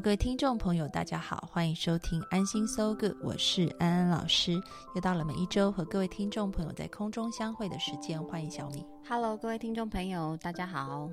[0.00, 4.60] 各位听众朋友，大家好，欢迎收听安心 So Good，我是安安老师。
[4.94, 8.84] 又到了每一周和各位听众朋友在空中相会的时间，欢迎小米。
[9.08, 11.08] Hello，各位听众朋友，大家好。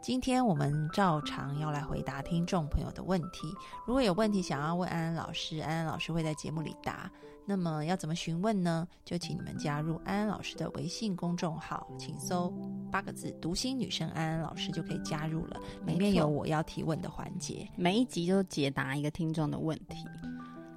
[0.00, 3.52] 今天我们照常要来回答听众朋友的问题。
[3.84, 7.10] 如果有问题想要问安安老师，安安老师会在节目里答。
[7.44, 8.86] 那么要怎么询问呢？
[9.04, 12.52] 就请你们加入安安老师的微信公众号，请搜
[12.92, 15.60] 八个字“读心女生安安老师”就可以加入了。
[15.84, 20.06] 里面有我要提问的环节，每一集都解答一个听众的问题。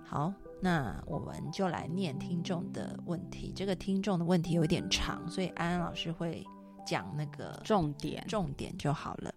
[0.03, 3.53] 好，那我们就来念听众的问题。
[3.55, 6.43] 这个听众的问题有点长，所以安安老师会。
[6.91, 9.33] 讲那个重点，重点就好了。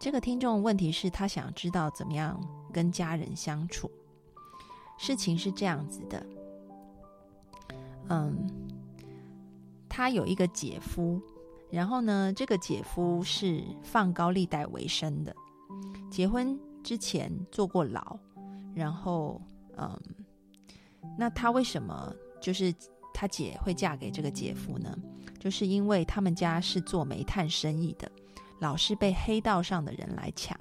[0.00, 2.40] 这个听众问题是他想知道怎么样
[2.72, 3.88] 跟家人相处。
[4.98, 6.26] 事情是这样子的，
[8.08, 8.50] 嗯，
[9.88, 11.22] 他有一个姐夫，
[11.70, 15.32] 然后呢，这个姐夫是放高利贷为生的，
[16.10, 18.18] 结婚之前坐过牢，
[18.74, 19.40] 然后
[19.76, 19.96] 嗯，
[21.16, 22.74] 那他为什么就是
[23.12, 24.96] 他姐会嫁给这个姐夫呢？
[25.38, 28.10] 就是因为他们家是做煤炭生意的，
[28.60, 30.56] 老是被黑道上的人来抢。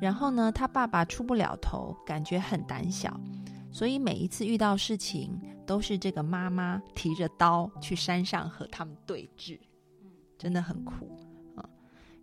[0.00, 3.18] 然后呢，他爸爸出不了头，感觉很胆小，
[3.72, 9.58] 所以每一次遇到事情，都是这个妈妈提着刀去山上和他们对峙，
[10.36, 11.16] 真的很苦
[11.56, 11.66] 啊。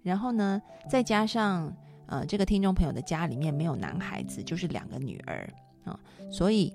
[0.04, 5.52] 然后呢，再加上呃，这个听众朋友的家里面没有男孩子，就是两个女儿
[5.86, 6.00] 啊，
[6.32, 6.72] 所以。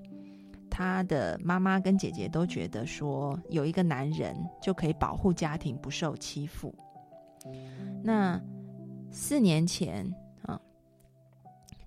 [0.71, 6.73] 他的妈妈跟姐姐都觉得说，有一个男人就可以保护家庭不受欺负。
[8.01, 8.41] 那
[9.11, 10.09] 四年前
[10.43, 10.59] 啊，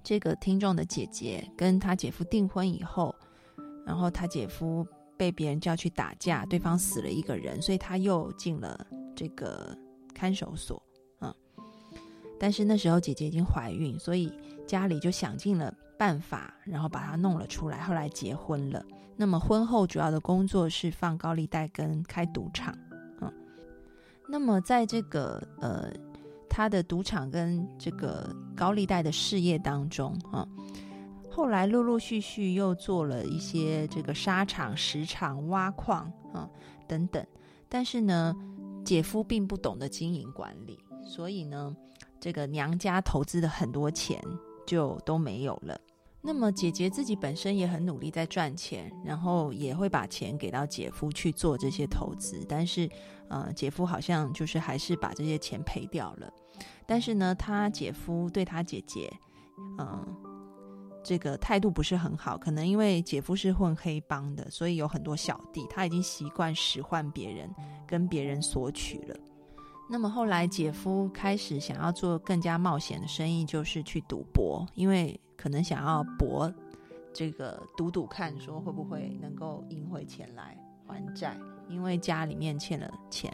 [0.02, 3.14] 这个听众的姐姐跟他姐夫订婚以后，
[3.86, 9.76] 然后他姐夫被别人叫去打架，对方死了一个人，所以他又进了这个
[10.12, 10.80] 看守所
[11.20, 11.34] 啊。
[12.38, 14.30] 但是那时候姐姐已经怀孕，所以
[14.66, 15.74] 家里就想尽了。
[15.96, 17.80] 办法，然后把他弄了出来。
[17.82, 18.84] 后来结婚了。
[19.16, 22.76] 那么婚后主要的工作是放高利贷跟开赌场。
[23.20, 23.32] 嗯，
[24.28, 25.92] 那么在这个呃
[26.50, 30.46] 他的赌场跟这个高利贷的事业当中啊，
[31.30, 36.50] 后来陆陆续续又做了一些这个沙场、石场、挖矿啊
[36.88, 37.24] 等等。
[37.68, 38.34] 但是呢，
[38.84, 41.74] 姐夫并不懂得经营管理，所以呢，
[42.18, 44.20] 这个娘家投资的很多钱。
[44.66, 45.78] 就都没有了。
[46.26, 52.42] 那么姐姐自己本身也很努力在赚钱，然后也会把钱给到姐夫去做这些投资。
[52.48, 52.88] 但是，
[53.28, 56.32] 呃，姐夫好像就是还是把这些钱赔掉了。
[56.86, 59.12] 但是呢，他姐夫对他姐姐，
[59.78, 60.16] 嗯，
[61.02, 62.38] 这个态度不是很好。
[62.38, 67.54] 可能因为姐夫是混黑帮的，所以有很多小弟，他已经习惯使唤别人，
[67.86, 69.14] 跟别人索取了。
[69.86, 76.52] 那么后来，姐夫开始想要做更加冒险的生意，就是去赌博，因为可能想要博
[77.12, 80.56] 这个赌赌看，说会不会能够赢回钱来
[80.86, 83.32] 还债，因为家里面欠了钱，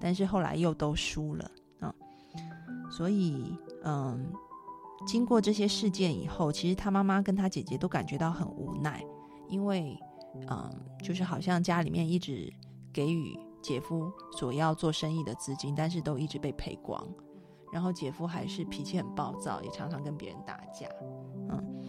[0.00, 1.94] 但是后来又都输了啊。
[2.90, 4.26] 所以，嗯，
[5.06, 9.00] 经过这些事件以后，其实他妈妈跟他姐姐都感觉到很无奈，
[9.48, 9.96] 因为，
[10.50, 10.68] 嗯，
[11.02, 12.52] 就是好像家里面一直
[12.92, 13.38] 给予。
[13.64, 17.02] 姐夫所要做生意的资金，但是都一直被赔光，
[17.72, 20.86] 然后姐夫还是脾气很暴躁，也常常跟别人打架，
[21.48, 21.82] 嗯，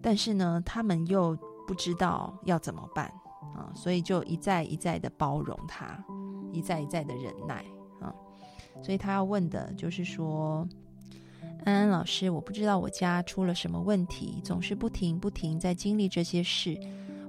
[0.00, 3.12] 但是呢，他们又不知道要怎么办
[3.54, 6.02] 啊，所以就一再一再的包容他，
[6.54, 7.62] 一再一再的忍耐
[8.00, 8.14] 啊，
[8.82, 10.66] 所以他要问的就是说，
[11.66, 16.80] 安安老师，我不知道我家出了什么问题，总是不停不停在经历这些事。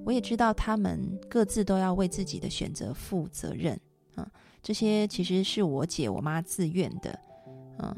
[0.06, 3.80] 我也知道他们各自都要为自己的选择负责任，
[4.16, 4.30] 啊，
[4.62, 7.18] 这些其实是我姐我妈自愿的，
[7.80, 7.96] 嗯，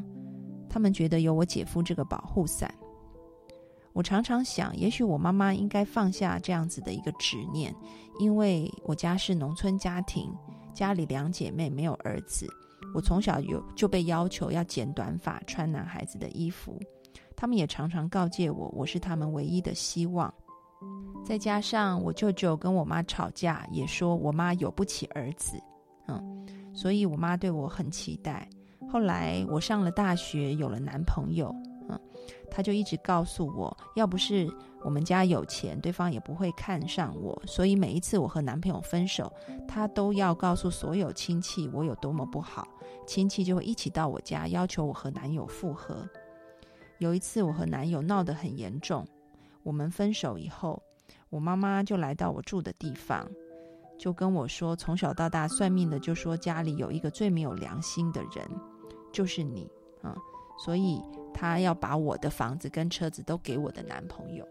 [0.69, 2.73] 他们觉得有我姐夫这个保护伞。
[3.93, 7.73] 我常常想，也许我妈妈应该放下这样子的一个执念，
[8.19, 10.29] 因为我家是农村家庭，
[10.73, 12.45] 家里两姐妹没有儿子，
[12.93, 16.77] 我从小有就被要求要剪短发，穿男孩子的衣服，
[17.37, 20.31] 他们也常常告诫我，我是他们唯一的希望。
[21.25, 25.59] 再加上我舅舅跟我妈吵架，也说我妈有不起儿子，
[26.07, 28.47] 嗯，所以我妈对我很期待。
[28.87, 31.53] 后来我上了大学，有了男朋友，
[31.89, 31.99] 嗯，
[32.51, 34.47] 他就一直告诉我，要不是
[34.83, 37.41] 我们家有钱，对方也不会看上我。
[37.47, 39.33] 所以每一次我和男朋友分手，
[39.67, 42.67] 他都要告诉所有亲戚我有多么不好，
[43.07, 46.07] 亲戚就会一起到我家要求我和男友复合。
[46.99, 49.03] 有一次我和男友闹得很严重，
[49.63, 50.81] 我们分手以后，
[51.35, 53.29] 我妈妈就来到我住的地方。
[53.97, 58.49] 就跟我说，从小到大算命的就说家里有一个最没有良心的人，
[59.11, 59.69] 就是你
[60.01, 60.15] 啊，
[60.57, 61.01] 所以
[61.33, 64.47] 他要把我的房子跟车子都给我的男朋友。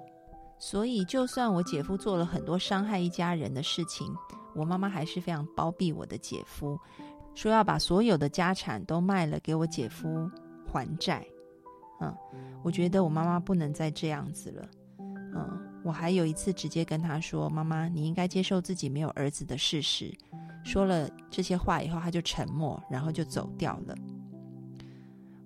[0.59, 4.15] 所以就算我姐夫做了很多伤害一家人的事情，
[4.55, 6.79] 我妈妈还是非常包庇我的姐夫，
[7.35, 10.31] 说要把所有的家产都卖了给我姐夫
[10.71, 11.27] 还债。
[12.03, 12.15] 嗯，
[12.63, 14.69] 我觉得我妈妈不能再这样子了。
[15.35, 15.74] 嗯。
[15.85, 20.13] 我还有一次直接跟他说：“妈妈，你应该接受自己没有儿子的事实。”
[20.65, 23.95] 说了这些话以后，他就沉默，然后就走掉了。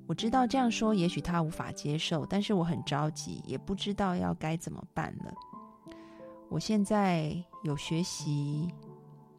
[0.06, 5.34] 我知道这样说也许他无法接受，但是我很着急，也不知道要该怎么办了。
[6.48, 8.72] 我现在有学习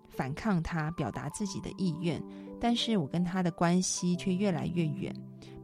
[0.10, 2.22] 反抗他，表达自己的意愿，
[2.60, 5.16] 但是我跟他的关系却越来越远。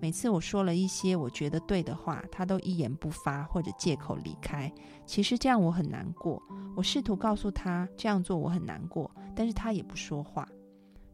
[0.06, 4.72] 每次我说了一些我觉得对的话，他都一言不发或者借口离开。
[5.04, 6.40] 其实这样我很难过。
[6.76, 10.48] 我试图告诉他这样做我很难过，但是他也不说话。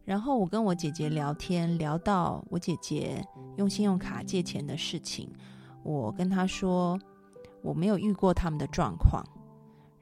[0.04, 5.32] 然后我跟我姐姐聊天，聊到我姐姐用信用卡借钱的事情，
[5.84, 7.00] 我跟她说
[7.62, 9.24] 我没有遇过他们的状况。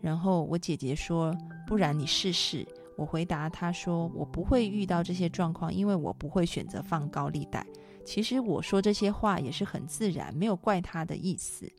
[0.02, 1.32] 然后我姐姐说
[1.68, 7.64] ：“不然你试试。”我回答她说：“我不会遇到这些状况，因为我不会选择放高利贷。”
[8.06, 11.72] 其实我说这些话也是很自然，没有怪他的意思。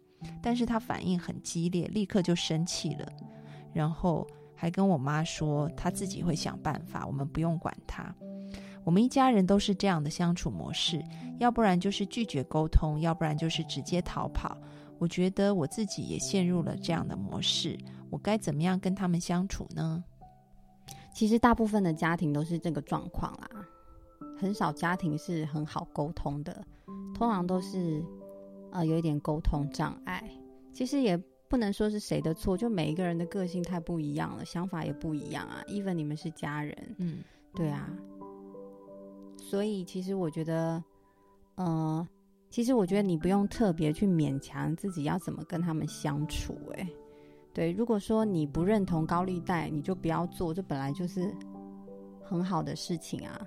[0.43, 3.07] 但是他反应很激烈，立刻就生气了，
[3.73, 8.15] 然后还跟我妈说他自己会想办法，我们不用管他。
[8.85, 11.03] 我们一家人都是这样的相处模式，
[11.39, 14.57] 要不然就是拒绝沟通，要不然就是直接逃跑。
[14.99, 17.79] 我觉得我自己也陷入了这样的模式，
[18.11, 20.05] 我该怎么样跟他们相处呢？
[21.15, 23.49] 其实大部分的家庭都是这个状况啦。
[24.41, 26.65] 很少家庭是很好沟通的，
[27.15, 28.03] 通常都是
[28.71, 30.29] 呃有一点沟通障碍。
[30.73, 31.15] 其实也
[31.47, 35.63] 不能说是谁的错，就每一个人的个性太不一样了，想法也不一样啊。
[35.69, 37.19] even 你们是家人，嗯，
[37.55, 37.91] 对啊。
[39.37, 40.83] 所以其实我觉得，
[41.57, 42.09] 呃，
[42.49, 46.57] 其实我觉得你不用特别去勉强自己要怎么跟他们相处。
[46.75, 46.89] 哎，
[47.53, 51.35] 对，如果说你不认同高利贷，你就不要做，这本来就是
[52.23, 53.41] 很好的事情啊。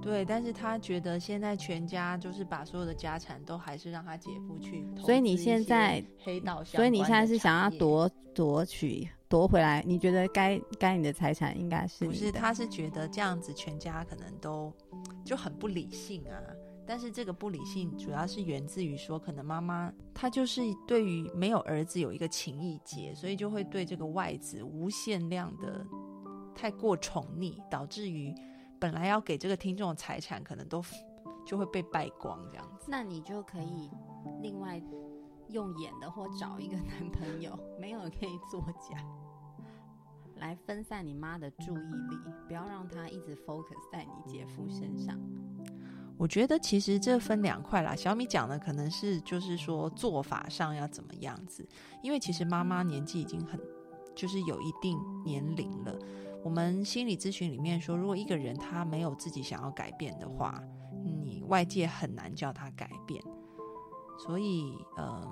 [0.00, 9.82] 对，但是他觉得现在全家就是把所有的家产都还是让他姐夫去，所以你现在黑道，所以你现在是想要夺夺取夺回来？
[9.86, 12.06] 你觉得该该你的财产应该是？
[12.06, 14.72] 不是，他是觉得这样子全家可能都
[15.24, 16.40] 就很不理性啊。
[16.86, 25.84] 但是这个不理性主要是源自于说，可能妈妈她就是对于没有儿子有一个情意结，所以就会对这个外子无限量的
[26.54, 28.32] 太过宠溺，导致于。
[28.80, 30.82] 本来要给这个听众的财产，可能都
[31.46, 32.86] 就会被败光这样子。
[32.88, 33.90] 那你就可以
[34.42, 34.80] 另外
[35.48, 39.02] 用演的，或找一个男朋友，没有可以作假，
[40.36, 45.18] 来分散你妈的注意力，不要让她一直 focus 在你姐夫身上。
[46.16, 47.94] 我觉得其实这分两块啦。
[47.94, 51.66] 小米讲的可能是就是说做法上要怎么样子，
[52.02, 53.60] 因为其实妈妈年纪已经很
[54.16, 55.96] 就是有一定年龄了。
[56.44, 60.62] 我们心理咨询里面说，如果一个人他没有自己想要改变的话，
[61.02, 63.22] 你外界很难叫他改变。
[64.18, 65.22] 所以，嗯，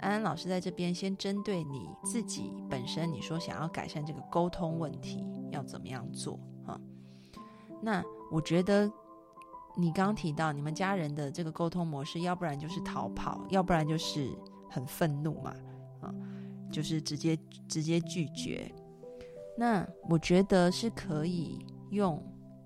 [0.00, 6.80] 安安老师在这边先针对你自己本身，你说想要改善这个沟通问题，要怎么样做啊？
[7.82, 8.90] 那我觉得
[9.76, 14.30] 你刚提到你们家人的这个沟通模式，要不然就是逃跑，要不然就是
[14.68, 15.54] 很愤怒嘛，
[16.00, 16.14] 啊，
[16.70, 18.70] 就是直接直接拒绝。
[19.56, 22.22] 那我觉得是可以用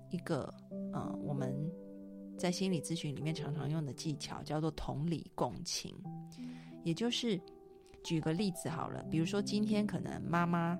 [0.09, 0.53] 一个
[0.93, 1.55] 呃，我们
[2.37, 5.95] 在心理咨询里面常常用的技巧，叫做同理共情。
[6.83, 7.39] 也就是
[8.03, 10.77] 举个例子好了，比如说今天可能妈妈，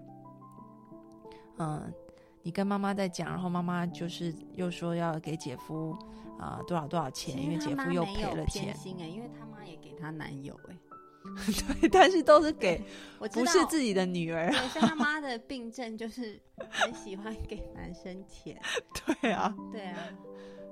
[1.59, 1.93] 嗯，
[2.41, 5.95] 你跟妈妈在讲，然后妈妈就是又说要给姐夫
[6.39, 8.75] 啊多少多少钱，因为姐夫又赔了钱。
[8.99, 10.75] 哎，因为他妈也给她男友哎。
[11.81, 12.81] 对，但是都是给，
[13.19, 14.49] 不是自己的女儿。
[14.49, 18.59] 对，像他妈的病症就是很喜欢给男生钱。
[19.21, 19.97] 对啊，对啊，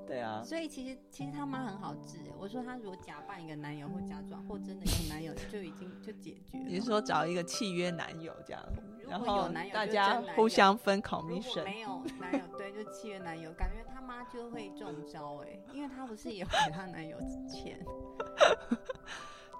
[0.06, 2.18] 对啊，所以其实其实他妈很好治。
[2.38, 6.64] 我说他如果假扮一个男友或假装或真的有男友，就已经就解决了。
[6.66, 8.62] 你是说找一个契约男友这样，
[9.08, 17.16] 然后男友大家互相分 commission，没有男友，对，就契约男友，感觉他妈就会中招哎、因为他不是也给他男友
[17.48, 17.78] 钱，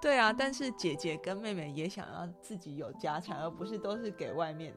[0.01, 4.73] 对啊，但是姐姐跟妹妹也想要自己有家产，而不是都是给外面，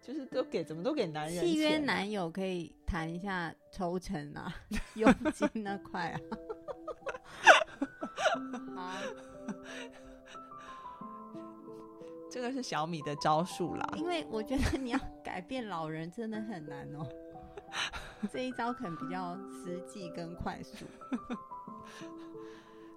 [0.00, 4.52] 就是都给怎么都给男人契约男友可以谈一下抽成啊，
[4.96, 6.20] 佣金那块啊。
[8.76, 8.96] 啊，
[12.30, 13.86] 这个是小米的招数啦。
[13.96, 17.06] 因为我觉得你要改变老人真的很难哦。
[18.32, 20.86] 这一招可能比较实际跟快速。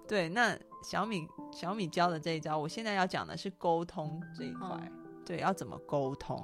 [0.08, 0.56] 对，那
[0.86, 4.68] 小米小米教的这一招，我现在要讲的是沟通这一块。
[4.80, 4.92] 嗯
[5.26, 6.40] 对，要怎么沟通？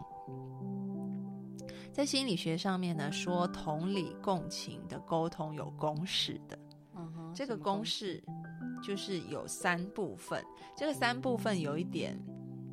[1.93, 6.59] 在心理学上面呢，说同理共情的沟通有公式的。
[6.97, 8.21] 嗯哼，这个公式
[8.83, 10.45] 就是有三部分，
[10.77, 12.21] 这个三部分有一点，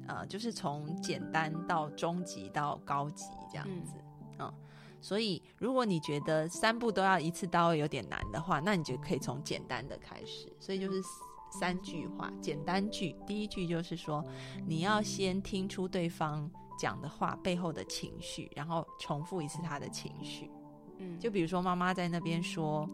[0.08, 3.94] 呃，就是从简单到中级到高级这样子，
[4.40, 4.52] 嗯
[5.00, 10.52] 所以如果你觉得三步都要一次到位有点难的话，那你就可以从简单的开始。
[10.60, 11.02] 所以就是
[11.52, 13.16] 三句话，简单句。
[13.26, 14.24] 第一句就是说，
[14.66, 20.50] 你要先听出对方讲的话背后的情绪，然后重复一次他的情绪。
[20.98, 22.88] 嗯，就比如说妈妈在那边说，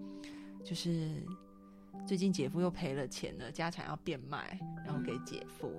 [0.63, 1.23] 就是
[2.05, 5.71] 最近姐夫又赔了钱了，家产要变卖，然后给姐夫，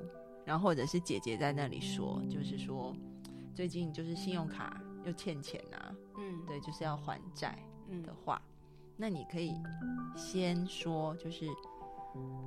[0.45, 2.95] 然后或者是姐姐在那里说，就是说
[3.55, 7.57] 最近就是信用卡又欠钱啊，嗯对，就是要还债
[7.89, 8.43] 嗯的话，
[8.97, 9.55] 那你可以
[10.17, 11.47] 先说，就是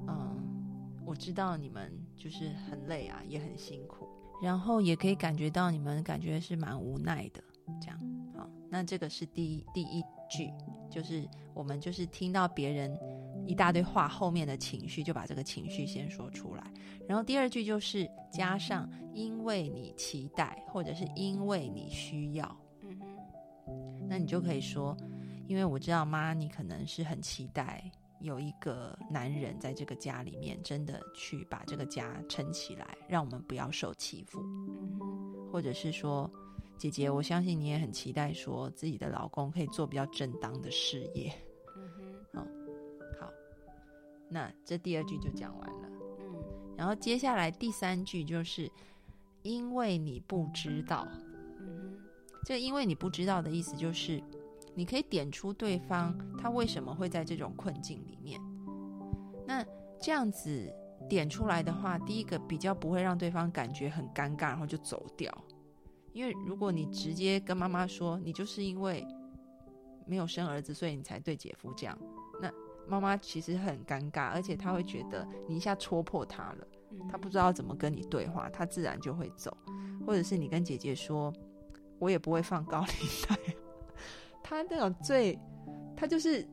[0.08, 4.08] 嗯，我知道你们就是很累啊，也很辛苦，
[4.42, 7.44] 然后也可以感觉到你们感觉是蛮无奈的，
[7.82, 8.00] 这样。
[8.38, 10.52] 好，那这个是第一第一句，
[10.90, 12.98] 就是我们就是听到别人
[13.46, 16.64] 一大堆话后面的情绪，就把这个情绪先说出来，
[17.08, 22.58] 然后第二句就是加上因为你期待或者是因为你需要。
[22.82, 24.96] 嗯哼，那你就可以说，
[25.48, 36.30] 因为我知道妈，你可能是很期待有一个男人在这个家里面真的去把这个家撑起来，让我们不要受欺负，嗯，或者是说，
[36.78, 41.32] 姐姐，我相信你也很期待说自己的老公可以做比较正当的事业。
[41.78, 41.90] 嗯
[42.34, 42.40] 哼，
[43.20, 43.32] 好，
[44.30, 46.76] 那这第二句就讲完了，嗯。
[46.78, 48.70] 然后接下来第三句就是
[49.44, 51.08] 因为你不知道，
[51.60, 51.98] 嗯
[52.46, 54.24] 这因为你不知道的意思就是，
[54.76, 58.40] 你可以点出对方他为什么会在这种困境里面。
[59.46, 59.66] 那
[60.00, 60.72] 这样子
[61.10, 65.32] 点出来的话，第一个比较不会让对方感觉很尴尬，然后就走掉。
[66.14, 69.06] 因为如果你直接跟妈妈说，你就是因为
[70.06, 71.98] 没有生儿子，所以你才对姐夫这样，
[72.42, 72.52] 那
[72.88, 76.68] 妈妈其实很尴尬，而且她会觉得你一下戳破她了。
[76.92, 79.56] 嗯，他不知道怎么跟你对话，他自然就会走。
[80.08, 81.32] 或者是你跟姐姐说，
[82.00, 82.88] 我也不会放高利
[83.28, 83.38] 贷。
[84.44, 85.38] 他那种最，
[85.96, 86.48] 他就是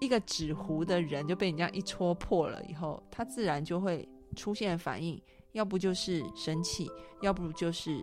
[0.00, 5.20] 一个纸糊的人，就被你这样一戳破了以后，他自然就会出现反应，
[5.52, 6.90] 要不就是生气，
[7.22, 8.02] 要不就是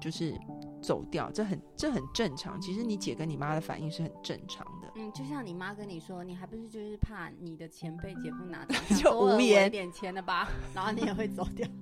[0.00, 0.34] 就是
[0.82, 1.30] 走掉。
[1.32, 2.60] 这很这很正常。
[2.60, 4.92] 其实你姐跟你妈的反应是很正常的。
[4.96, 11.66] 嗯，就像你妈跟你说，你还不是就是怕你的钱被姐夫拿走， 就无言一点钱了吧， 然后你也会走掉，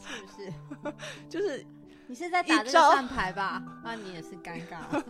[0.00, 0.52] 是不是？
[1.28, 1.64] 就是
[2.12, 3.62] 你是在打这个算牌吧？
[3.82, 4.82] 那你也是尴尬，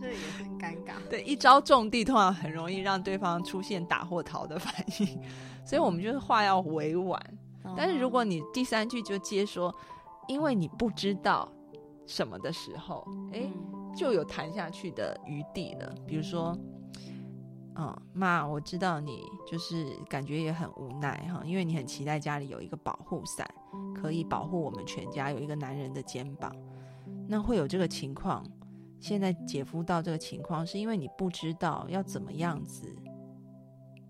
[0.00, 0.94] 这也很尴尬。
[1.08, 5.22] 对，一招中地通常很容易让对方出现打或逃的反应，
[5.64, 7.22] 所以我们就是话要委婉。
[7.76, 9.72] 但是如果你第三句就接说，
[10.26, 11.48] 因为你不知道
[12.04, 15.94] 什么的时候，哎，嗯就有谈下去的余地了。
[16.04, 16.58] 比如说，
[17.76, 23.48] 嗯，妈，我知道你就是感觉也很无奈哈，因为你很期待家里有一个保护伞，
[24.02, 26.52] 可以保护我们全家，有一个男人的肩膀。
[27.28, 28.44] 那会有这个情况，
[28.98, 32.92] 现在姐夫到这个情况，是因为你不知道要怎么样子，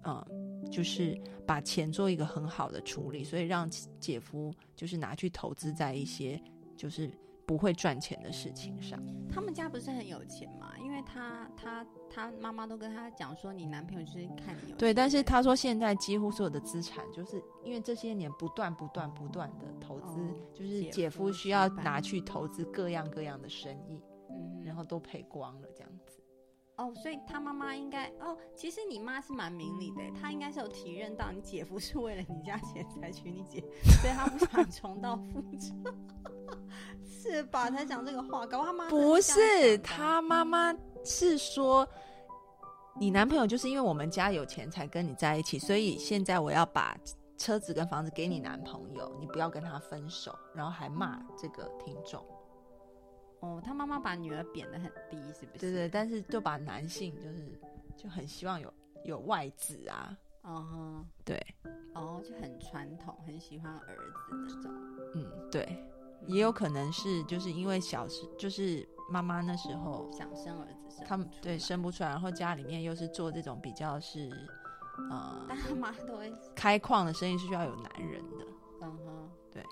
[0.04, 0.25] 嗯，
[0.70, 1.14] 就是
[1.46, 3.68] 把钱做一个很好的处理，所以让
[4.00, 6.42] 姐夫就是拿去投资在一些
[6.75, 7.11] 就是
[7.46, 9.02] 不会赚钱的事情上。
[9.30, 10.72] 他们家不是很有钱嘛？
[10.78, 26.20] 因为他他他妈妈都跟他讲说，你男朋友就是看你有钱对，但是他说现在几乎所有的资产，就是因为这些年不断不断不断的投资，哦就是姐姐夫夫需要拿去投资各样各样的生意，嗯，然后都赔光了这样子。
[26.76, 33.61] 哦，所以他妈妈应该哦，其实你妈是蛮明理的，她应该是有体认到你姐夫是为了你家钱才娶你姐，
[34.00, 35.94] 所以她不想重蹈覆辙，
[37.04, 37.70] 是是吧？
[37.70, 40.74] 才讲这个话，搞他妈不是他妈妈
[41.04, 41.88] 是说，
[42.98, 46.96] 你男朋友就是因为我们家有钱才跟你在一起，所以现在我要把
[47.38, 52.24] 车子跟房子给你男朋友，你不要跟他分手，然后还骂这个听众。
[53.40, 55.58] 哦，他妈妈把女儿贬得很低，是不是？
[55.58, 57.60] 对对，但是就把男性就是
[57.96, 58.72] 就很希望有
[59.04, 60.16] 有外子啊。
[60.44, 61.40] 嗯哼，对，
[61.94, 64.72] 哦，就很传统，很喜欢儿子那种。
[65.14, 65.76] 嗯，对，
[66.26, 74.30] 也有可能是就是因为小时就是妈妈那时候想生儿子，他们对生不出来，然后家里面又是做这种比较是
[75.10, 78.46] 呃， 大妈都会开矿的生意是需要有男人的。
[78.82, 79.62] 嗯哼，对，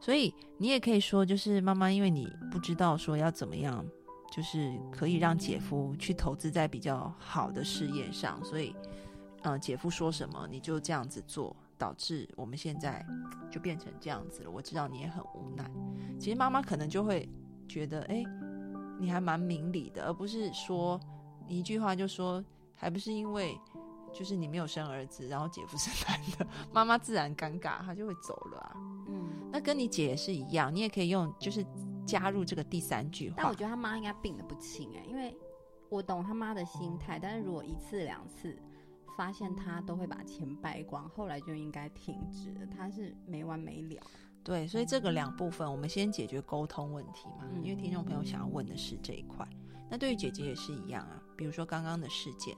[0.00, 3.84] 所以你也可以说，就是妈妈，因为你不知道说要怎么样，
[4.30, 8.74] 就是可以让姐夫去投资在比较好的事业上，所以。
[9.44, 13.04] 呃，姐夫说什么你就这样子做，导致我们现在
[13.50, 14.50] 就变成这样子了。
[14.50, 15.70] 我知道你也很无奈。
[16.18, 17.28] 其实妈妈可能就会
[17.68, 18.24] 觉得，哎，
[18.98, 21.00] 你还蛮明理的，而不是说
[21.48, 23.58] 你一句话就说，还不是因为
[24.12, 28.72] 就是你没有生儿子，然后姐夫是男的， 妈妈自然尴尬，她就会走了啊。
[29.08, 31.64] 嗯，那跟你姐也是一样，你也可以用就是
[32.06, 33.36] 加入这个第三句话。
[33.38, 35.36] 但我觉得他妈应该病得不轻哎，因为
[35.88, 38.56] 我懂他妈的心态，但是如果一次两次。
[39.16, 42.54] 发现他都会把钱败光，后来就应该停止。
[42.76, 44.02] 他是没完没了。
[44.44, 47.46] 对，所以这个两部分，我们先解决沟通问题嘛。
[47.62, 49.46] 因为听众朋友想要问的是这一块。
[49.88, 51.22] 那对于姐姐也是一样啊。
[51.36, 52.56] 比如说刚刚的事件，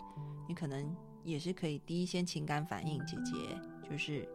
[0.49, 2.99] 你可能也是可以第一先情感反应。
[3.05, 3.33] 姐姐
[3.89, 4.27] 就是，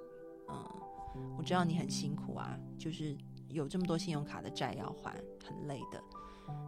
[0.49, 6.03] 嗯，我知道你很辛苦啊，就是有这么多信用卡的债要还，很累的。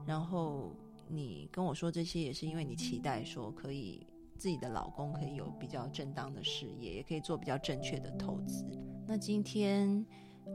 [0.05, 0.75] 然后
[1.07, 4.07] 你跟我说这些，也是因为你期待说可以。
[4.41, 8.65] 自己的老公可以有比较正当的事业，也可以做比较正确的投资。
[9.05, 10.03] 那今天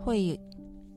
[0.01, 0.41] 会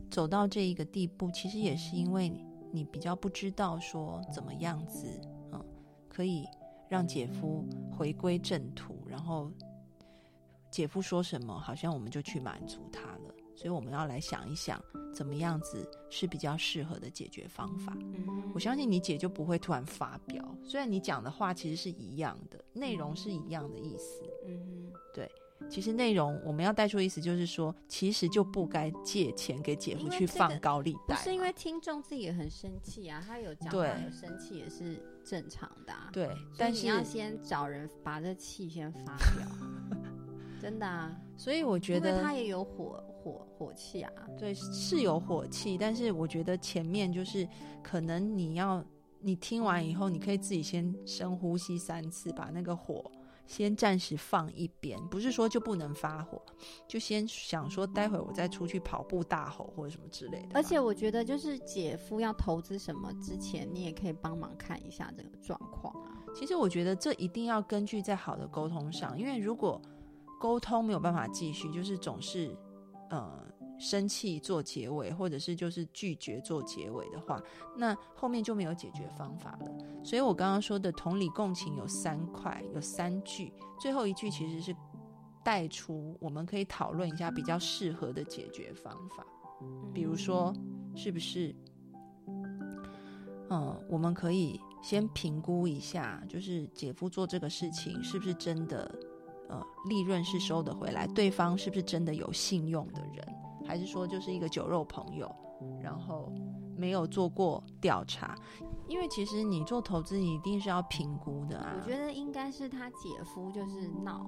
[0.09, 2.33] 走到这一个地步，其实也是因为
[2.71, 5.63] 你比较不知道说怎么样子，嗯，
[6.07, 6.47] 可以
[6.87, 7.63] 让姐夫
[7.95, 9.51] 回归正途，然后
[10.71, 13.35] 姐夫说什么，好像我们就去满足他了。
[13.59, 14.81] 所以我们要来想一想，
[15.13, 17.93] 怎么样子是比较适合的解决方法。
[18.53, 24.23] 我相信你姐就不会突然发飙，虽然你讲的话其实是一样的，内容是一样的意思。
[24.47, 25.29] 嗯，对，
[25.69, 31.17] 其实内容我们要带出意思就是说，其实就不该借钱给姐夫去放高利贷。
[31.17, 35.91] 不是因为听众自己也很生气啊，他有讲话有生气也是正常的。
[35.91, 39.45] 啊对，但是你要先找人把这气先发掉。
[40.61, 44.11] 真的啊，所以我觉得他也有火火火气啊。
[44.37, 47.47] 对，是有火气，但是我觉得前面就是
[47.83, 48.83] 可能你要
[49.19, 53.03] 你听完以后，你可以自己先深呼吸三次，把那个火
[53.45, 54.97] 先暂时放一边。
[55.09, 56.41] 不是说就不能发火，
[56.87, 60.49] 就先想说待会我再出去跑步大吼或者什么之类的。
[60.53, 66.23] 而且我觉得就是姐夫要投资什么之前，你也可以帮忙看一下这个状况啊。
[66.33, 69.81] 其实我觉得这一定要根据在好的沟通上，因为如果。
[70.41, 72.55] 沟通没有办法继续，就是总是，
[73.09, 73.43] 呃，
[73.79, 77.41] 生气做结尾，或者是就是拒绝做结尾的话，
[77.75, 79.71] 那后面就没有解决方法了。
[80.03, 84.75] 所以我刚刚说的同理共情有三块，有三句，最后一句其实是
[85.43, 89.25] 带出我们可以讨论一下比较适合的解决方法，
[89.93, 90.53] 比如说
[90.95, 91.55] 是不是，
[93.49, 98.93] 嗯，我们可以先评估一下，就是姐夫做这个事情是不是真的。
[99.49, 103.35] 呃，利润是收得回来，对方是不是真的有信用的人，
[103.65, 105.29] 还是说就是一个酒肉朋友，
[105.81, 106.31] 然后
[106.77, 108.35] 没有做过调查？
[108.87, 111.73] 因为其实你做投资，你一定是要评估的啊。
[111.75, 114.25] 我觉得应该是他姐夫就是闹，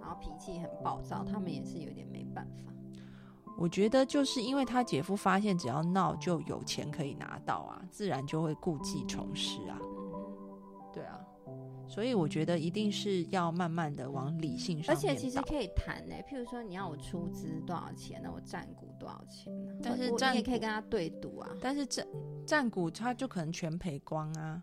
[0.00, 2.72] 然后脾气很暴躁，他们也是有点没办法。
[3.56, 9.78] 我觉得就是因为他姐夫发现只要闹就有钱可以拿到啊，自然就会故技重施啊。
[10.92, 11.20] 对啊。
[11.92, 16.14] 所以我觉得一定是要慢慢的往理性上，而且其实可以谈呢。
[16.26, 19.74] 譬如说你要我出资多少钱，那我占股多少钱呢？
[19.82, 21.50] 但是你也可以跟他对赌啊。
[21.60, 22.06] 但是占
[22.46, 24.62] 占股他就可能全赔光啊。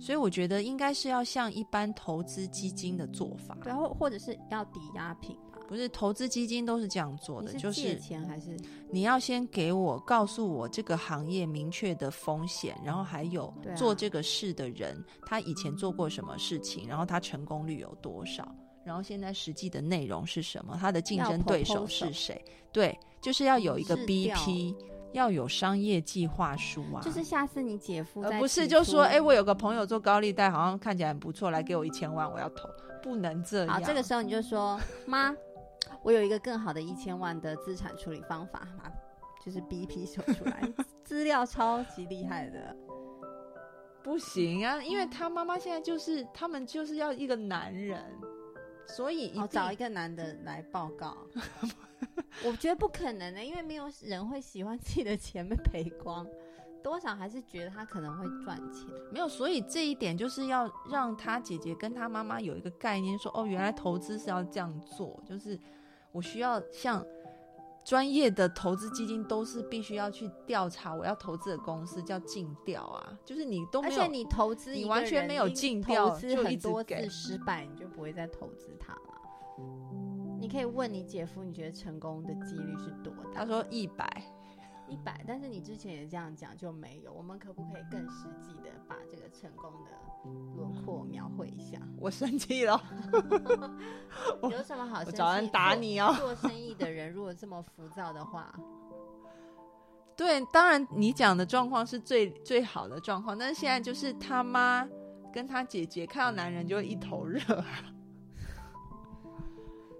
[0.00, 5.36] 所以我觉得应该是要像一般投资基金的做法，然后或者是要抵押品。
[5.66, 8.56] 不是投资基金都是这样做的，就是借钱还是
[8.90, 18.50] 你要先给我告诉我这个行业明确的风险，然后还有做这个事的人他以前做过什么事情，然后他成功率有多少，
[18.82, 22.42] 然后现在实际的内容是什么，他的竞争对手是谁？
[22.72, 24.74] 对，就是要有一个 BP，
[25.12, 27.00] 要有商业计划书啊。
[27.02, 32.68] 就是下次你姐夫不是就说，哎，我有个朋友做高利贷，好像看起来很不错，来给我一千万，我要投，
[33.02, 33.68] 不能这样。
[33.68, 35.34] 好，这个时候你就说妈。
[36.02, 38.90] 我有一个更好的一千万的资产处理方法，把
[39.44, 40.62] 就是 BP 秀出来，
[41.02, 42.76] 资料超级厉害的。
[44.02, 48.04] 不行啊，因为他妈妈现在就是他们就是要一个男人，
[48.88, 51.16] 所以一哦，找一定个男的来报告。
[52.44, 56.26] 我觉得不可能的，因为没有人会喜欢自己的钱被赔光，
[56.82, 58.86] 多少还是觉得他可能会赚钱。
[59.12, 65.58] 没有，所以这一点就是要让他姐姐跟他妈妈有一个概念说，哦，原来投资是要这样做，就是
[66.12, 67.04] 我需要像
[67.88, 79.00] 专业的投资基金都是必须要去调查我要投资的公司叫尽调啊，就是你都没有，而且你投资你完全没有尽调投资就很多次失败，你就不会再投资它了。
[80.38, 83.40] 你可以问你姐夫，你觉得成功的几率是多大？
[83.40, 84.22] 他说一百，
[84.88, 87.12] 一百，但是你之前也这样讲就没有。
[87.12, 89.90] 我们可不可以更实际的把这个成功的
[90.56, 91.78] 轮廓描绘一下？
[91.98, 92.80] 我生气了
[94.50, 95.10] 有什么好生气？
[95.10, 96.14] 我找人打你哦。
[96.18, 98.54] 做生意的人如果这么浮躁的话，
[100.16, 104.88] 对，当然你讲的状况是最最好的状况，但是现在就是他妈
[105.32, 107.66] 跟他姐姐看到男人就会一头热啊，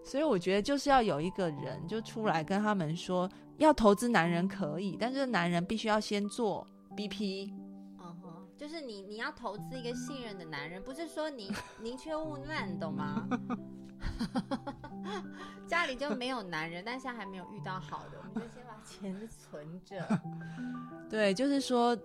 [0.04, 6.66] 所以我觉得就是要有一个人就出来跟他们说，要投资男人可以，但是男人必须要先做
[6.96, 7.52] BP，
[8.56, 13.28] 就是你你要投资一个信任的男人，不是说你 宁缺毋滥，你懂吗？
[15.66, 20.20] 家里就没有男人，但现在还没有遇到好的，我们就先把钱存着。
[21.10, 21.96] 对，就是说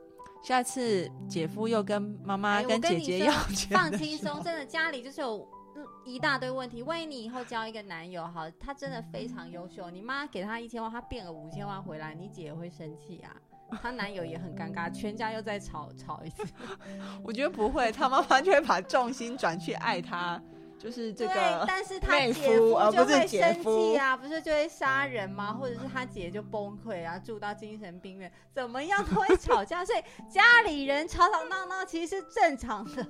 [0.43, 6.83] 下次姐夫又跟妈妈跟姐姐要钱放轻松，真的家里就是有嗯一大堆问题。
[6.83, 13.35] 万一你以后交一个男友，好，他真的非常优秀，你妈给他一千万，他变了五千万回来，你姐也会生气啊。
[13.81, 16.45] 她男友也很尴尬，全家又在吵吵一次。
[17.23, 20.39] 我觉得不会，他妈妈就会把重心转去爱他，
[20.83, 25.53] 就是这对，个但是 他姐夫就会生气啊，不是就会杀人吗？
[25.53, 29.85] 或者是他姐就崩溃啊，住到精神病院，怎么样都会吵架。
[29.85, 33.07] 所以家里人吵吵闹闹其实是正常的。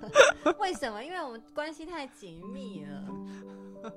[0.59, 1.03] 为什么？
[1.03, 3.91] 因为我们关系太紧密了。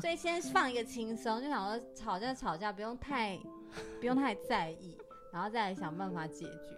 [0.00, 3.38] 所以先放一个轻松，就想说吵架吵架不用太
[3.98, 4.98] 不用太在意，
[5.32, 6.76] 然后再来想办法解决。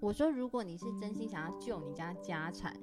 [0.00, 2.76] 我说，如果你是真心想要救你家家产，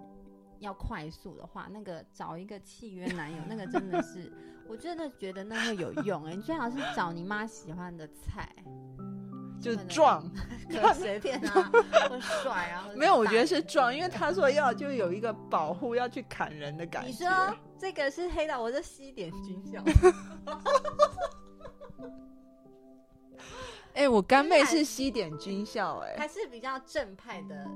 [0.59, 4.31] 要快速的话，那个找一个契约男友，那个真的是，
[4.67, 8.49] 我真的觉得那会有用哎、你最好是找你妈喜欢的菜，
[9.61, 10.31] 就是可能壮。
[10.69, 11.71] 可随便啊，
[12.09, 12.87] 或 帅啊。
[12.95, 17.09] 没有，我觉得是壮，因为他说要就有一个保护，要去砍人的感觉。
[17.09, 19.83] 你说这个是黑道，我是西点军校，
[23.93, 27.67] 哎、我干妹是是西点军校、哎，还是比较正派的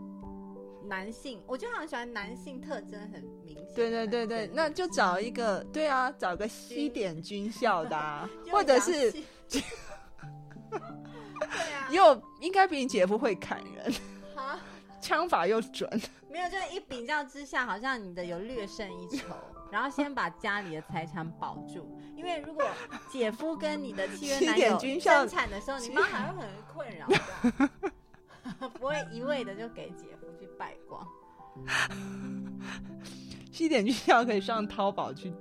[0.88, 3.76] 男性，我就很喜欢男性特征很明显。
[3.76, 9.12] 对对对对，那就找一个，对啊，找个西点军校的、啊， 或者是
[9.50, 9.62] 对
[11.74, 13.94] 啊， 又应该比你姐夫会砍人，
[14.36, 14.58] 好。
[15.00, 15.88] 枪法又准。
[16.30, 19.28] 没有，就一比较之下，好像你的有略胜一筹。
[19.72, 22.66] 然后先把家里的财产保住，因为如果
[23.12, 27.92] 姐夫跟你的契约男友生产的时候，你妈还会很困扰的，
[28.80, 31.08] 不会一味的就给姐夫去败光。
[33.52, 35.34] 西点军校可以上淘宝去，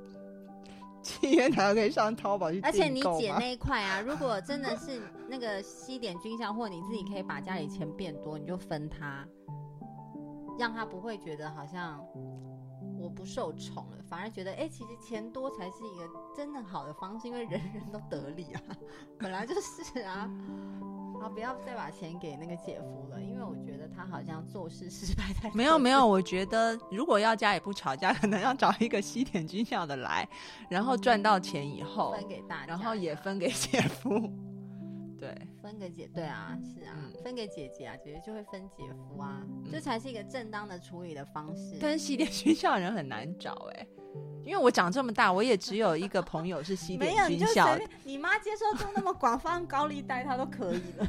[1.03, 4.99] 契约男可以上淘宝去而且你姐那一块啊， 如果真的是
[5.29, 9.27] 那个西点军校，或你自己可以把家里钱变多，你就分他，
[10.59, 12.03] 让他不会觉得好像
[12.99, 18.63] 我不受宠了，反而觉得哎、其实钱多才是一个真的好的方式，因为人人都得利啊，
[19.19, 20.31] 本来就是啊。
[21.27, 30.29] 好，不要再把钱给那个姐夫了，因为我觉得他好像做事失败太 没有没有，我觉得如果要家也不吵架， 可能要找一个西点军校的来，
[30.71, 34.31] 然后赚到钱以后，分给大家，然后也分给姐夫。
[35.19, 41.79] 对，分给姐，对啊，是啊，嗯分给姐姐啊，姐姐就会分姐夫啊，嗯这才是一个正当的处理的方式。
[41.81, 43.87] 但是西点军校的人很难找哎、
[44.45, 47.77] 因为我长这么大，我也只有一个朋友是西没有，点你就军校的。
[47.79, 51.07] 随便，你妈接受度那么广，放高利贷她都可以了，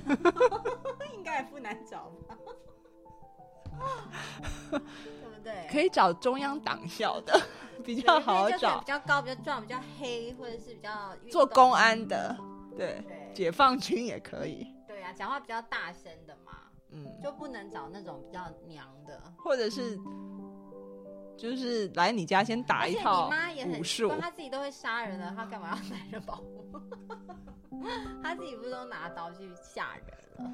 [1.14, 2.38] 应该也不难找吧？
[4.72, 5.68] 对不对？
[5.70, 7.40] 可以找中央党校的，
[7.86, 8.86] 比较好找比。
[8.86, 12.36] 较高、比较壮、比较黑，或者是比较做公安的，
[12.76, 14.66] 对，对解放军也可以。
[14.88, 16.54] 对啊，讲话比较大声的嘛，
[16.90, 19.22] 嗯，就不能找那种比较娘的。
[19.38, 19.96] 或者是
[21.38, 26.66] 就是来你家先打一套你妈也很武术习惯，，她自己都会杀人了，她干嘛要男人保护？
[28.24, 30.06] 她自己不是都拿刀去吓人
[30.38, 30.52] 了？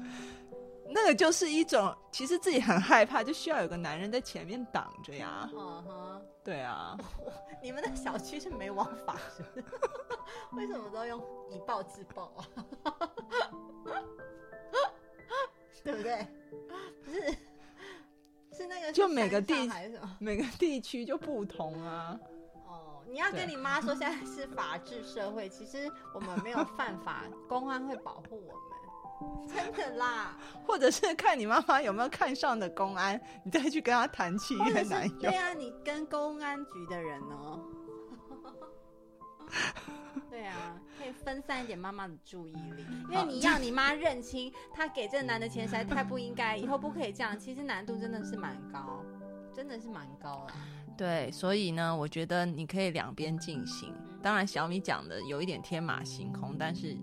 [0.86, 5.48] 那个就是一种，其实自己很害怕，就需要有个男人在前面挡着呀。
[5.54, 6.96] 嗯哼，对啊，
[7.62, 9.64] 你们的小区是没王法是不是？
[10.52, 11.18] 为什么都用
[11.50, 12.44] 以暴制暴啊？
[15.82, 16.26] 对不对？
[17.04, 17.36] 不是，
[18.54, 19.54] 是那个就每个地？
[20.18, 22.18] 每个地区就不同啊。
[22.66, 28.54] 哦，你要跟你妈说，现在是法治社会，其实我们没有犯法，公安会保护我
[29.44, 30.38] 们， 真的啦。
[30.66, 35.36] 或者是看你妈妈有没有看上的公安，你再去跟他谈契或者是约男友对。
[35.36, 37.60] 啊，你跟公安局的人呢？
[40.30, 47.38] 对啊，可以分散一点妈妈的注意力， 因为你要你妈认清，她给这个男的钱实在太不应该，以后不可以这样。
[47.38, 49.04] 其实难度真的是蛮高，
[49.54, 50.54] 真的是蛮高啦。
[50.96, 53.92] 对，所以呢，我觉得你可以两边进行。
[54.22, 56.96] 当然，小米讲的有一点天马行空，但是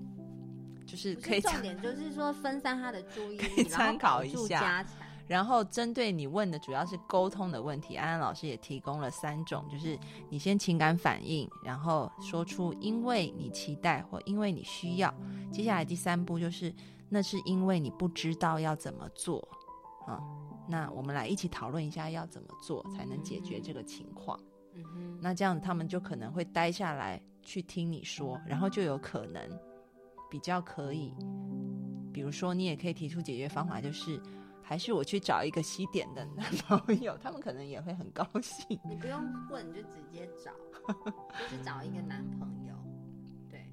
[0.85, 4.85] 就是可以是重点，就是说分散他的注意可以力，参考一下。
[5.31, 9.97] 然后针对你问的主要是沟通的问题，安安老师也提供了三种，就是
[10.29, 15.13] 你先情感反应，然后说出因为你期待或因为你需要，
[15.49, 16.75] 接下来第三步就是
[17.07, 19.47] 那是因为你不知道要怎么做
[20.05, 20.21] 啊。
[20.67, 24.37] 那我们来一起讨论一下要怎么做才能解决这个情况。
[24.73, 29.41] 嗯哼，那这样他们就可能会待下来去听你说，然后就有可能
[30.29, 31.13] 比较可以，
[32.11, 34.21] 比如说你也可以提出解决方法，就是
[34.63, 38.79] 还是我去找一个西点的男朋友，他们可能也会很高兴。
[38.87, 40.51] 你不用问，你就直接找，
[41.49, 42.73] 就是找一个男朋友，
[43.49, 43.65] 对，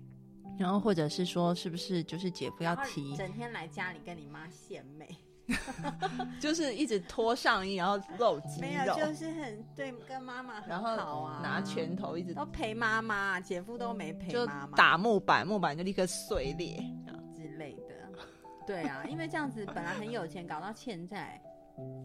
[0.59, 5.09] 然后或者是说，是不是就是姐夫要提，整天来家里跟你妈献媚，
[6.40, 14.46] 就是一直脱上衣，然后露肌没有，就是很对跟妈妈很然后好啊，拿拳头一直都陪妈妈，姐夫都没陪就
[14.77, 16.83] 打木板，木板就立刻碎裂。
[18.68, 21.40] 对啊，因为这样子本来很有钱，搞到欠债，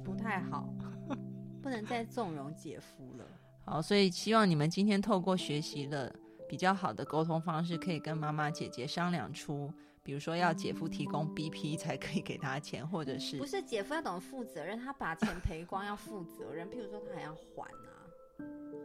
[0.02, 0.73] 不太好，
[1.62, 3.26] 不能再纵容姐夫了。
[3.65, 6.10] 好，所以希望你们今天透过学习了
[6.47, 9.69] 比较好的沟通方式，可以跟妈妈、姐姐商量出，
[10.04, 17.91] 比如说要姐夫提供 BP 才可以给他钱，或者是不是姐夫要懂得负责任，他把钱赔光要负责任，譬如说他还要还啊，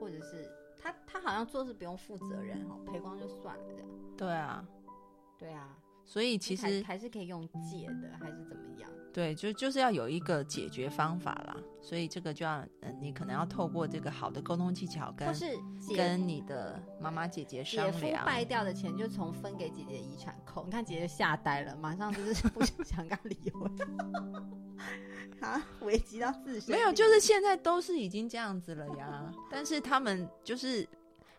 [0.00, 0.50] 或者是
[0.82, 3.88] 他他好像做事不用负责任哦，赔光就算了这样。
[4.16, 4.64] 对啊，
[5.38, 5.76] 对啊，
[6.08, 8.90] 所以其还实还是可以用借的，还是怎么样？
[9.12, 11.54] 对，就就是要有一个解决方法啦。
[11.82, 15.46] 所以这个就要，嗯，你可能要透过这个好的沟通技巧跟或是
[15.94, 18.24] 跟你的妈妈、姐姐商姐夫量。
[18.24, 23.70] 败掉的钱就从分给姐姐的遗产扣，你看姐姐吓呆了，马上就是 不想跟他离婚，
[25.40, 26.74] 啊，危及到自身。
[26.74, 29.30] 没有，就是现在都是已经这样子了呀。
[29.50, 30.86] 但是他们就是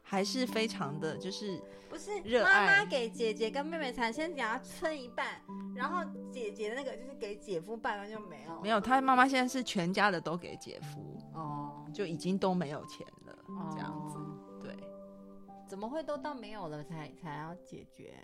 [0.10, 5.40] 还是非常的，就是不是妈热爱妈给姐姐跟妹妹才先给她分一半，
[5.76, 8.60] 然后姐姐的那个就是给姐夫半完就没有。
[8.60, 8.82] 没有。
[8.82, 14.18] 他妈妈现在是全家的都给姐夫，哦，就已经都没有钱了，哦这样子。
[14.60, 14.76] 对，
[15.68, 18.18] 怎么会都到没有了才才要解决？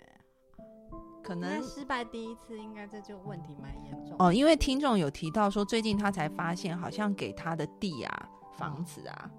[1.22, 4.16] 可能失败第一次，应该这就问题蛮严重。
[4.18, 9.30] 哦，因为听众有提到说，最近他才发现，好像给他的地啊、房子啊，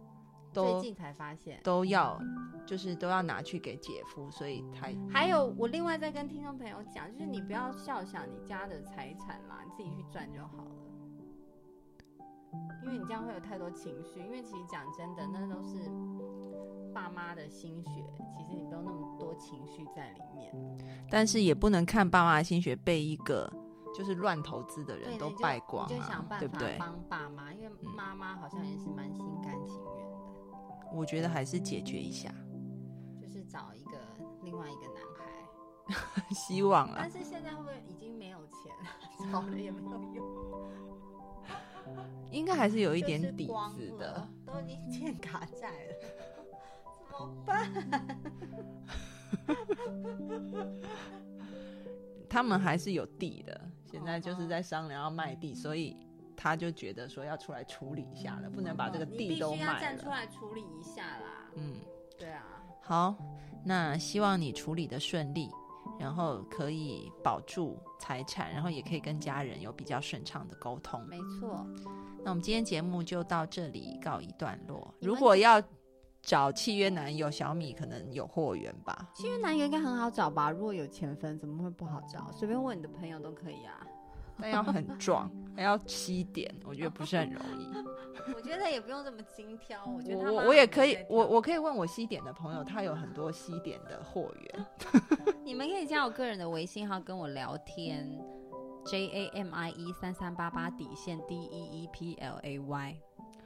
[0.57, 1.59] 都最近才发现。
[1.63, 2.19] 都要，
[2.65, 10.71] 就是都要拿去给姐夫，所以他还有，我另外再跟听众朋友讲，就是你不要笑想你家的财产啦，你自己去赚就好了。
[12.83, 15.91] 因为你这样会有太多情绪，因为其实讲真的，那都是
[16.93, 17.89] 爸妈的心血，
[18.35, 20.51] 其实你不用那么多情绪在里面。
[21.11, 23.51] 但是也不能看爸妈的心血被一个
[23.93, 26.75] 就是乱投资的，人都败光你就想啊，办法对不对？
[26.79, 30.16] 帮爸妈，因为嗯妈妈好像也是蛮心甘情愿的，
[30.93, 32.33] 我觉得还是解决一下，
[33.21, 33.97] 就是找一个
[34.43, 35.25] 另外一个男孩。
[36.33, 37.09] 希望啦但。
[37.11, 38.89] 是现在会不会已经没有钱了，
[39.31, 40.25] 找了也没有用？
[42.31, 45.93] 应该还是有一就是点底子的了。，都已经欠卡债了，
[47.09, 47.71] 怎么办？
[52.29, 55.95] 他们还是有地的，现在就是哦在商量要卖地，所以
[56.37, 59.79] 他就觉得说要出来处理一下了，不能把这个地都必须要卖了。
[59.81, 61.49] 站出来处理一下啦。
[61.55, 61.73] 嗯，
[62.17, 62.45] 对啊，
[62.83, 63.15] 好，
[63.65, 65.49] 那希望你处理的顺利，
[65.99, 71.03] 然后可以保住财产，然后也可以跟家人有比较顺畅的沟通。
[71.07, 71.65] 没错。
[72.23, 74.93] 那我们今天节目就到这里告一段落。
[75.01, 75.59] 如果要
[76.21, 79.09] 找契约男友，小米可能有货源吧。
[79.15, 80.51] 契约男友应该很好找吧？
[80.51, 82.29] 如果有钱分，怎么会不好找？
[82.31, 83.86] 随便问你的朋友都可以啊。
[84.41, 87.67] 但要很壮，还要七点，我觉得不是很容易。
[88.35, 94.65] 我觉得也不用这么精挑，我觉得我我我也可以我我可以问我西点的朋友，他有很多西点的货源。
[95.43, 98.09] 你们可以加我个人的微信号跟我聊天。
[98.85, 102.97] J A M I E 三三八八底线 D E E P L A Y。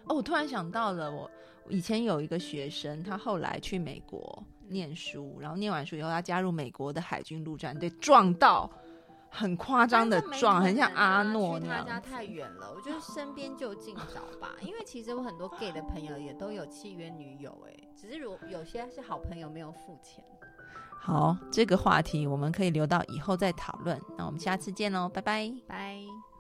[0.06, 1.30] 哦，我突然想到了，我
[1.68, 8.70] 以前有一个学生，他后来去美国念书，然后念完书以后，他加入美国的海军陆战队，撞到
[9.34, 11.86] 很夸张的壮，很像阿诺那样。
[11.86, 14.52] 去他家太远了，我觉得身边就近找吧。
[14.62, 20.24] 因为其实我很多 gay 的朋友也都有契约女友，哎，只是如有些是好朋友没有付钱。
[21.00, 24.00] 好，这个话题我们可以留到以后再讨论。
[24.18, 26.31] 那我们下次见喽，拜拜，拜。